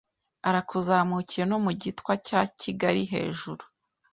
[0.49, 3.63] Arakuzamukiye no mu Gitwa cya Kigali, hejuru